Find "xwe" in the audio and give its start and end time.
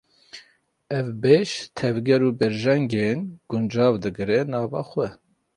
4.89-5.07